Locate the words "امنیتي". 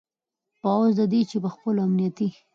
1.87-2.29